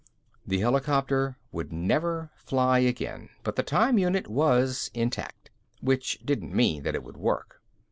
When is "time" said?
3.61-3.99